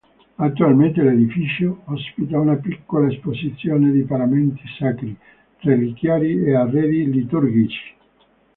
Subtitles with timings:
[0.37, 5.15] Attualmente l'edificio ospita una piccola esposizione di paramenti sacri,
[5.59, 7.93] reliquiari e arredi liturgici.